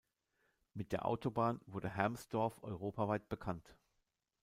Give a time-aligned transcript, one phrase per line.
[0.73, 3.75] Mit der Autobahn wurde Hermsdorf europaweit bekannt.